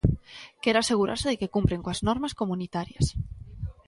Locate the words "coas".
1.85-2.03